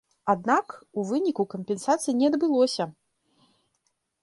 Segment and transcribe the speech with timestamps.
[0.33, 0.67] Аднак
[1.01, 2.91] у выніку кампенсацый не адбылося.